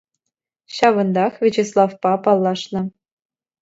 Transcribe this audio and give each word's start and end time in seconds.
Ҫавӑнтах 0.77 1.33
Вячеславпа 1.43 2.13
паллашнӑ. 2.27 2.81